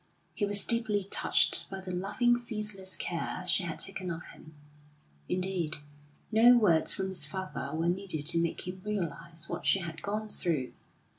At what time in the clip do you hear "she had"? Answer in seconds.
3.47-3.77, 9.67-10.01